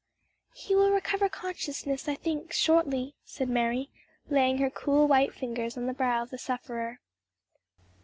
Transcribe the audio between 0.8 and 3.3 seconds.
recover consciousness, I think, shortly,"